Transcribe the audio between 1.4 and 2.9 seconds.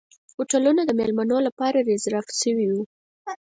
لپاره ریزرف شوي وو.